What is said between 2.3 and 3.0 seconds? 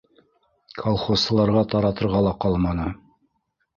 ҡалманы.